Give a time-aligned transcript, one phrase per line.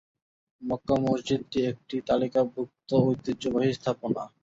[0.61, 4.23] মক্কা মসজিদটি একটি তালিকাভুক্ত ঐতিহ্যবাহী স্থাপনা।